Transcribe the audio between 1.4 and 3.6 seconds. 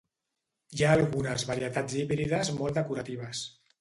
varietats híbrides molt decoratives.